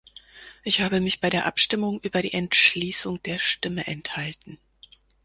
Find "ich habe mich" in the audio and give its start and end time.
0.63-1.19